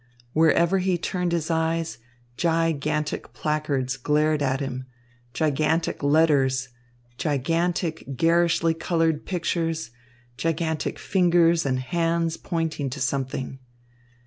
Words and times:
Wherever 0.33 0.79
he 0.79 0.97
turned 0.97 1.31
his 1.31 1.51
eyes, 1.51 1.99
gigantic 2.35 3.33
placards 3.33 3.97
glared 3.97 4.41
at 4.41 4.59
him, 4.59 4.85
gigantic 5.31 6.01
letters, 6.01 6.69
gigantic, 7.19 8.17
garishly 8.17 8.73
coloured 8.73 9.27
pictures, 9.27 9.91
gigantic 10.37 10.97
fingers 10.97 11.67
and 11.67 11.79
hands 11.79 12.35
pointing 12.37 12.89
to 12.89 12.99
something. 12.99 13.59